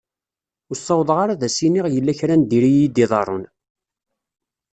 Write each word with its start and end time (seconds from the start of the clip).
Ur 0.69 0.77
sawḍeɣ 0.79 1.17
ara 1.23 1.33
ad 1.35 1.41
as-iniɣ 1.47 1.85
yella 1.89 2.13
kra 2.19 2.35
n 2.37 2.43
diri 2.49 2.69
iyi-d-iḍerrun. 2.73 3.45